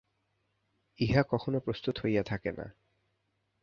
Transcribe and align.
ইহা 0.99 1.21
কখনো 1.29 1.57
প্রস্তুত 1.59 1.95
হইয়া 1.99 2.23
থাকে 2.23 2.51
না। 2.51 2.65